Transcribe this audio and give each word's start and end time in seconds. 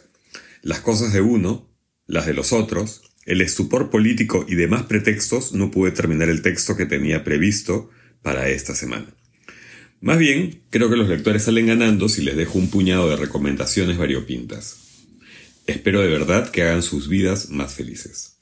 las 0.63 0.81
cosas 0.81 1.13
de 1.13 1.21
uno, 1.21 1.71
las 2.09 2.27
de 2.27 2.35
los 2.35 2.53
otros, 2.53 3.03
el 3.27 3.41
estupor 3.41 3.91
político 3.91 4.47
y 4.49 4.55
demás 4.55 4.85
pretextos 4.85 5.53
no 5.53 5.71
pude 5.71 5.91
terminar 5.91 6.29
el 6.29 6.43
texto 6.43 6.77
que 6.77 6.87
tenía 6.87 7.25
previsto 7.25 7.91
para 8.23 8.49
esta 8.49 8.75
semana. 8.75 9.07
Más 10.01 10.19
bien, 10.19 10.63
creo 10.71 10.89
que 10.89 10.97
los 10.97 11.09
lectores 11.09 11.43
salen 11.43 11.67
ganando 11.67 12.09
si 12.09 12.23
les 12.23 12.37
dejo 12.37 12.59
un 12.59 12.71
puñado 12.71 13.11
de 13.11 13.17
recomendaciones 13.17 13.99
variopintas. 13.99 14.79
Espero 15.67 16.01
de 16.01 16.09
verdad 16.09 16.51
que 16.51 16.63
hagan 16.63 16.83
sus 16.83 17.09
vidas 17.09 17.51
más 17.51 17.75
felices. 17.75 18.39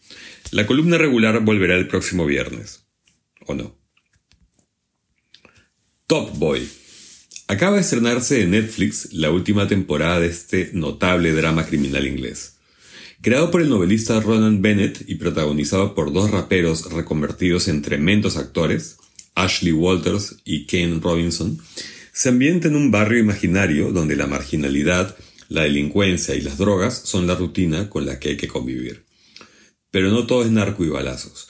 La 0.51 0.67
columna 0.67 0.99
regular 0.99 1.41
volverá 1.41 1.77
el 1.77 1.89
próximo 1.89 2.27
viernes. 2.27 2.85
¿O 3.47 3.55
no? 3.55 3.79
Top 6.07 6.37
Boy. 6.37 6.69
Acaba 7.49 7.77
de 7.77 7.83
estrenarse 7.83 8.43
en 8.43 8.51
Netflix 8.51 9.13
la 9.13 9.31
última 9.31 9.67
temporada 9.67 10.21
de 10.21 10.27
este 10.27 10.71
notable 10.75 11.33
drama 11.33 11.65
criminal 11.67 12.07
inglés. 12.07 12.54
Creado 13.25 13.51
por 13.51 13.63
el 13.63 13.71
novelista 13.71 14.21
Ronan 14.21 14.61
Bennett 14.61 15.03
y 15.09 15.15
protagonizado 15.15 15.95
por 15.95 16.13
dos 16.13 16.31
raperos 16.31 16.93
reconvertidos 16.93 17.69
en 17.69 17.81
tremendos 17.81 18.37
actores, 18.37 18.99
Ashley 19.35 19.73
Walters 19.73 20.37
y 20.45 20.67
Kane 20.67 21.01
Robinson, 21.01 21.59
se 22.13 22.29
ambienta 22.29 22.69
en 22.69 22.77
un 22.77 22.91
barrio 22.91 23.21
imaginario 23.21 23.93
donde 23.93 24.15
la 24.15 24.27
marginalidad, 24.27 25.17
la 25.49 25.63
delincuencia 25.63 26.35
y 26.35 26.43
las 26.43 26.59
drogas 26.59 27.01
son 27.07 27.27
la 27.27 27.35
rutina 27.35 27.89
con 27.89 28.05
la 28.05 28.19
que 28.19 28.29
hay 28.29 28.37
que 28.37 28.47
convivir. 28.47 29.07
Pero 29.91 30.11
no 30.11 30.27
todo 30.27 30.45
es 30.45 30.51
narco 30.51 30.85
y 30.85 30.91
balazos. 30.91 31.49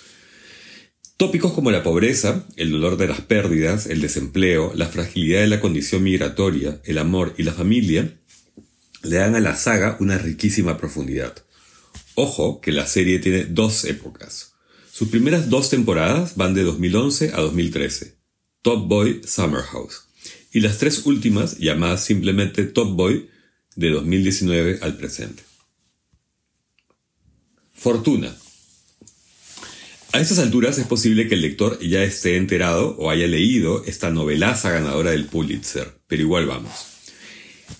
Tópicos 1.17 1.55
como 1.55 1.73
la 1.73 1.83
pobreza, 1.83 2.47
el 2.55 2.71
dolor 2.71 2.97
de 2.97 3.09
las 3.09 3.23
pérdidas, 3.23 3.87
el 3.87 4.01
desempleo, 4.01 4.71
la 4.77 4.87
fragilidad 4.87 5.41
de 5.41 5.49
la 5.49 5.61
condición 5.61 6.05
migratoria, 6.05 6.81
el 6.85 6.99
amor 6.99 7.35
y 7.37 7.43
la 7.43 7.53
familia 7.53 8.17
le 9.03 9.17
dan 9.17 9.35
a 9.35 9.41
la 9.41 9.57
saga 9.57 9.97
una 9.99 10.19
riquísima 10.19 10.79
profundidad. 10.79 11.44
Ojo 12.15 12.61
que 12.61 12.73
la 12.73 12.87
serie 12.87 13.19
tiene 13.19 13.45
dos 13.45 13.85
épocas. 13.85 14.55
Sus 14.93 15.09
primeras 15.09 15.51
dos 15.51 15.71
temporadas 15.71 16.37
van 16.37 16.55
de 16.55 16.63
2011 16.63 17.33
a 17.35 17.41
2013, 17.41 18.17
Top 18.63 18.87
Boy 18.87 19.23
Summer 19.27 19.63
House, 19.63 20.05
y 20.53 20.61
las 20.61 20.79
tres 20.79 21.07
últimas, 21.07 21.59
llamadas 21.59 22.05
simplemente 22.05 22.65
Top 22.65 22.95
Boy, 22.95 23.29
de 23.75 23.91
2019 23.91 24.79
al 24.83 24.97
presente. 24.97 25.43
Fortuna. 27.73 28.35
A 30.13 30.21
estas 30.21 30.39
alturas 30.39 30.79
es 30.79 30.87
posible 30.87 31.27
que 31.27 31.35
el 31.35 31.41
lector 31.41 31.81
ya 31.81 32.05
esté 32.05 32.37
enterado 32.37 32.97
o 32.99 33.11
haya 33.11 33.27
leído 33.27 33.85
esta 33.85 34.11
novelaza 34.11 34.71
ganadora 34.71 35.11
del 35.11 35.27
Pulitzer, 35.27 35.99
pero 36.07 36.23
igual 36.23 36.47
vamos. 36.47 36.94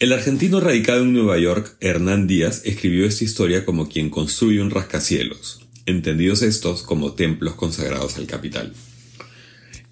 El 0.01 0.13
argentino 0.13 0.61
radicado 0.61 1.03
en 1.03 1.13
Nueva 1.13 1.39
York, 1.39 1.77
Hernán 1.81 2.27
Díaz, 2.27 2.63
escribió 2.65 3.07
esta 3.07 3.25
historia 3.25 3.65
como 3.65 3.89
quien 3.89 4.11
construye 4.11 4.61
un 4.61 4.71
rascacielos, 4.71 5.61
entendidos 5.87 6.43
estos 6.43 6.83
como 6.83 7.13
templos 7.13 7.55
consagrados 7.55 8.17
al 8.17 8.27
capital. 8.27 8.73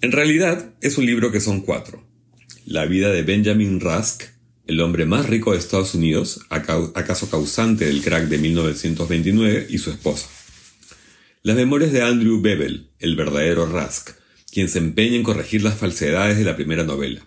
En 0.01 0.11
realidad, 0.11 0.73
es 0.81 0.97
un 0.97 1.05
libro 1.05 1.31
que 1.31 1.39
son 1.39 1.61
cuatro. 1.61 2.03
La 2.65 2.85
vida 2.85 3.09
de 3.09 3.23
Benjamin 3.23 3.79
Rusk, 3.79 4.23
el 4.67 4.81
hombre 4.81 5.05
más 5.05 5.29
rico 5.29 5.53
de 5.53 5.59
Estados 5.59 5.95
Unidos, 5.95 6.41
acaso 6.49 7.29
causante 7.29 7.85
del 7.85 8.01
crack 8.01 8.27
de 8.27 8.37
1929, 8.37 9.67
y 9.69 9.77
su 9.77 9.91
esposa. 9.91 10.27
Las 11.41 11.55
memorias 11.55 11.91
de 11.91 12.01
Andrew 12.01 12.41
Bevel, 12.41 12.89
el 12.99 13.15
verdadero 13.15 13.65
Rusk, 13.65 14.11
quien 14.51 14.69
se 14.69 14.79
empeña 14.79 15.15
en 15.15 15.23
corregir 15.23 15.63
las 15.63 15.77
falsedades 15.77 16.37
de 16.37 16.43
la 16.43 16.55
primera 16.55 16.83
novela. 16.83 17.25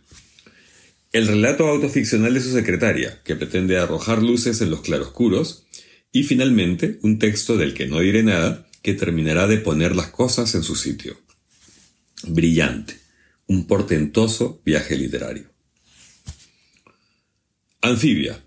El 1.16 1.26
relato 1.26 1.66
autoficcional 1.66 2.34
de 2.34 2.42
su 2.42 2.52
secretaria, 2.52 3.22
que 3.24 3.36
pretende 3.36 3.78
arrojar 3.78 4.22
luces 4.22 4.60
en 4.60 4.68
los 4.68 4.82
claroscuros, 4.82 5.66
y 6.12 6.24
finalmente 6.24 6.98
un 7.00 7.18
texto 7.18 7.56
del 7.56 7.72
que 7.72 7.86
no 7.86 8.00
diré 8.00 8.22
nada, 8.22 8.68
que 8.82 8.92
terminará 8.92 9.46
de 9.46 9.56
poner 9.56 9.96
las 9.96 10.08
cosas 10.08 10.54
en 10.54 10.62
su 10.62 10.76
sitio. 10.76 11.16
Brillante, 12.24 12.98
un 13.46 13.66
portentoso 13.66 14.60
viaje 14.62 14.94
literario. 14.94 15.44
Anfibia. 17.80 18.44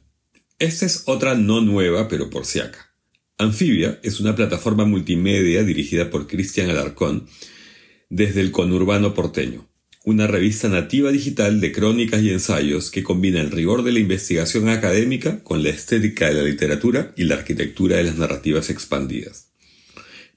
Esta 0.60 0.86
es 0.86 1.06
otra 1.08 1.34
no 1.34 1.62
nueva, 1.62 2.08
pero 2.08 2.30
por 2.30 2.46
si 2.46 2.60
acá. 2.60 2.94
Anfibia 3.40 4.00
es 4.04 4.20
una 4.20 4.36
plataforma 4.36 4.86
multimedia 4.86 5.64
dirigida 5.64 6.12
por 6.12 6.28
Cristian 6.28 6.70
Alarcón 6.70 7.28
desde 8.10 8.42
el 8.42 8.52
conurbano 8.52 9.16
porteño 9.16 9.69
una 10.06 10.28
revista 10.28 10.70
nativa 10.70 11.12
digital 11.12 11.60
de 11.60 11.72
crónicas 11.72 12.22
y 12.22 12.32
ensayos 12.32 12.90
que 12.90 13.04
combina 13.04 13.42
el 13.42 13.52
rigor 13.52 13.84
de 13.84 13.92
la 13.92 14.00
investigación 14.00 14.70
académica 14.70 15.44
con 15.44 15.62
la 15.62 15.70
estética 15.70 16.28
de 16.28 16.36
la 16.36 16.44
literatura 16.44 17.14
y 17.18 17.26
la 17.26 17.36
arquitectura 17.36 17.98
de 17.98 18.06
las 18.06 18.18
narrativas 18.18 18.70
expandidas. 18.70 19.50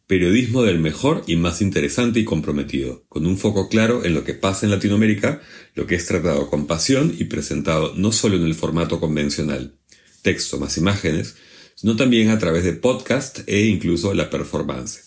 Periodismo 0.09 0.65
del 0.65 0.81
mejor 0.81 1.23
y 1.27 1.37
más 1.37 1.63
interesante 1.63 2.21
y 2.21 2.25
comprometido, 2.25 3.05
con 3.09 3.25
un 3.25 3.39
foco 3.39 3.69
claro 3.69 4.05
en 4.05 4.15
lo 4.15 4.25
que 4.25 4.35
pasa 4.35 4.67
en 4.67 4.73
Latinoamérica, 4.73 5.41
lo 5.75 5.87
que 5.87 5.95
es 5.95 6.07
tratado 6.07 6.51
con 6.51 6.67
pasión 6.67 7.15
y 7.17 7.25
presentado 7.25 7.95
no 7.97 8.11
solo 8.11 8.37
en 8.37 8.43
el 8.43 8.55
formato 8.55 8.99
convencional, 8.99 9.79
texto 10.23 10.59
más 10.59 10.77
imágenes, 10.77 11.37
sino 11.77 11.97
también 11.97 12.31
a 12.31 12.39
través 12.39 12.65
de 12.65 12.73
podcast 12.73 13.41
e 13.47 13.67
incluso 13.67 14.13
la 14.13 14.29
performance. 14.29 15.05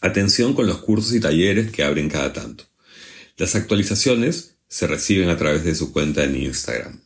Atención 0.00 0.54
con 0.54 0.66
los 0.66 0.78
cursos 0.78 1.14
y 1.14 1.20
talleres 1.20 1.70
que 1.70 1.84
abren 1.84 2.08
cada 2.08 2.32
tanto. 2.32 2.64
Las 3.36 3.54
actualizaciones 3.54 4.56
se 4.68 4.86
reciben 4.86 5.28
a 5.28 5.36
través 5.36 5.64
de 5.64 5.74
su 5.74 5.92
cuenta 5.92 6.24
en 6.24 6.36
Instagram. 6.36 7.02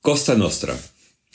Costa 0.00 0.34
Nostra. 0.34 0.78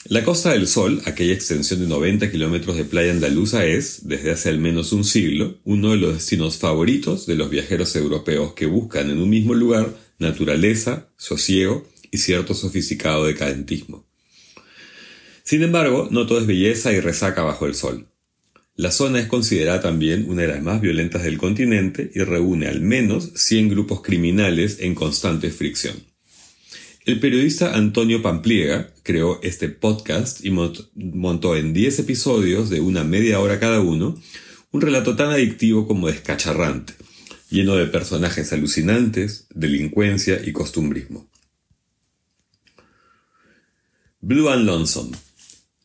La 0.06 0.24
Costa 0.24 0.50
del 0.50 0.66
Sol, 0.66 1.00
aquella 1.06 1.32
extensión 1.32 1.80
de 1.80 1.86
90 1.86 2.30
kilómetros 2.30 2.76
de 2.76 2.84
playa 2.84 3.12
andaluza, 3.12 3.64
es, 3.64 4.06
desde 4.08 4.32
hace 4.32 4.48
al 4.48 4.58
menos 4.58 4.92
un 4.92 5.04
siglo, 5.04 5.60
uno 5.64 5.92
de 5.92 5.96
los 5.96 6.14
destinos 6.14 6.58
favoritos 6.58 7.24
de 7.24 7.36
los 7.36 7.50
viajeros 7.50 7.94
europeos 7.94 8.52
que 8.54 8.66
buscan 8.66 9.10
en 9.10 9.18
un 9.18 9.30
mismo 9.30 9.54
lugar 9.54 9.94
naturaleza, 10.18 11.08
sosiego 11.16 11.86
y 12.10 12.18
cierto 12.18 12.52
sofisticado 12.52 13.24
decadentismo. 13.24 14.06
Sin 15.44 15.62
embargo, 15.62 16.08
no 16.10 16.26
todo 16.26 16.40
es 16.40 16.46
belleza 16.46 16.92
y 16.92 17.00
resaca 17.00 17.42
bajo 17.42 17.66
el 17.66 17.74
sol. 17.74 18.08
La 18.76 18.90
zona 18.90 19.20
es 19.20 19.28
considerada 19.28 19.80
también 19.80 20.28
una 20.28 20.42
de 20.42 20.48
las 20.48 20.62
más 20.62 20.80
violentas 20.80 21.22
del 21.22 21.38
continente 21.38 22.10
y 22.12 22.20
reúne 22.20 22.66
al 22.66 22.80
menos 22.80 23.30
100 23.36 23.68
grupos 23.68 24.02
criminales 24.02 24.78
en 24.80 24.96
constante 24.96 25.50
fricción. 25.50 25.94
El 27.04 27.20
periodista 27.20 27.76
Antonio 27.76 28.20
Pampliega 28.20 28.92
creó 29.04 29.40
este 29.42 29.68
podcast 29.68 30.44
y 30.44 30.50
montó 30.50 31.56
en 31.56 31.72
10 31.72 32.00
episodios 32.00 32.68
de 32.68 32.80
una 32.80 33.04
media 33.04 33.38
hora 33.38 33.60
cada 33.60 33.80
uno 33.80 34.20
un 34.72 34.80
relato 34.80 35.14
tan 35.14 35.30
adictivo 35.30 35.86
como 35.86 36.08
descacharrante, 36.08 36.94
lleno 37.50 37.76
de 37.76 37.86
personajes 37.86 38.52
alucinantes, 38.52 39.46
delincuencia 39.54 40.40
y 40.44 40.50
costumbrismo. 40.50 41.28
Blue 44.20 44.48
and 44.48 44.66
Lonesome. 44.66 45.16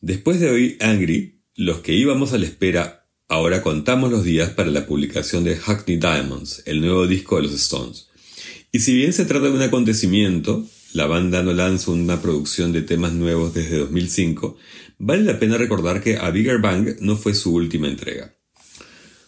Después 0.00 0.40
de 0.40 0.50
oír 0.50 0.78
Angry, 0.80 1.39
los 1.60 1.80
que 1.80 1.92
íbamos 1.92 2.32
a 2.32 2.38
la 2.38 2.46
espera 2.46 3.06
ahora 3.28 3.60
contamos 3.60 4.10
los 4.10 4.24
días 4.24 4.48
para 4.48 4.70
la 4.70 4.86
publicación 4.86 5.44
de 5.44 5.56
Hackney 5.56 5.98
Diamonds, 5.98 6.62
el 6.64 6.80
nuevo 6.80 7.06
disco 7.06 7.36
de 7.36 7.42
los 7.42 7.52
Stones. 7.52 8.08
Y 8.72 8.80
si 8.80 8.94
bien 8.94 9.12
se 9.12 9.26
trata 9.26 9.44
de 9.44 9.52
un 9.52 9.60
acontecimiento, 9.60 10.66
la 10.94 11.06
banda 11.06 11.42
no 11.42 11.52
lanza 11.52 11.90
una 11.90 12.22
producción 12.22 12.72
de 12.72 12.80
temas 12.80 13.12
nuevos 13.12 13.52
desde 13.52 13.76
2005, 13.76 14.56
vale 14.98 15.22
la 15.22 15.38
pena 15.38 15.58
recordar 15.58 16.02
que 16.02 16.16
A 16.16 16.30
Bigger 16.30 16.62
Bang 16.62 16.96
no 17.00 17.14
fue 17.18 17.34
su 17.34 17.52
última 17.52 17.88
entrega. 17.88 18.34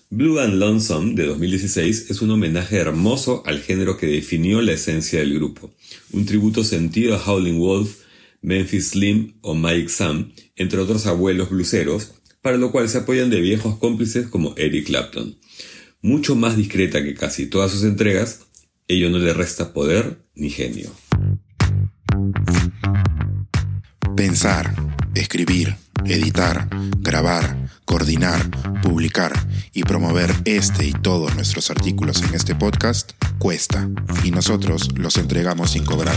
Blue 0.08 0.40
and 0.40 0.54
Lonesome 0.54 1.14
de 1.14 1.26
2016 1.26 2.06
es 2.08 2.22
un 2.22 2.30
homenaje 2.30 2.76
hermoso 2.76 3.42
al 3.44 3.60
género 3.60 3.98
que 3.98 4.06
definió 4.06 4.62
la 4.62 4.72
esencia 4.72 5.18
del 5.18 5.34
grupo, 5.34 5.74
un 6.12 6.24
tributo 6.24 6.64
sentido 6.64 7.14
a 7.14 7.22
Howling 7.22 7.58
Wolf, 7.58 7.98
Memphis 8.40 8.88
Slim 8.88 9.34
o 9.42 9.54
Mike 9.54 9.88
Sam, 9.88 10.32
entre 10.56 10.80
otros 10.80 11.06
abuelos 11.06 11.50
bluseros, 11.50 12.14
para 12.42 12.58
lo 12.58 12.70
cual 12.70 12.88
se 12.88 12.98
apoyan 12.98 13.30
de 13.30 13.40
viejos 13.40 13.78
cómplices 13.78 14.26
como 14.26 14.54
Eric 14.56 14.86
Clapton. 14.86 15.38
Mucho 16.02 16.34
más 16.34 16.56
discreta 16.56 17.02
que 17.02 17.14
casi 17.14 17.46
todas 17.46 17.70
sus 17.70 17.84
entregas, 17.84 18.40
ello 18.88 19.08
no 19.08 19.18
le 19.18 19.32
resta 19.32 19.72
poder 19.72 20.18
ni 20.34 20.50
genio. 20.50 20.90
Pensar, 24.16 24.74
escribir, 25.14 25.76
Editar, 26.04 26.68
grabar, 26.98 27.68
coordinar, 27.84 28.50
publicar 28.82 29.32
y 29.72 29.84
promover 29.84 30.34
este 30.44 30.86
y 30.86 30.92
todos 30.92 31.34
nuestros 31.36 31.70
artículos 31.70 32.22
en 32.22 32.34
este 32.34 32.56
podcast 32.56 33.12
cuesta 33.38 33.88
y 34.24 34.32
nosotros 34.32 34.88
los 34.96 35.16
entregamos 35.16 35.70
sin 35.70 35.84
cobrar. 35.84 36.16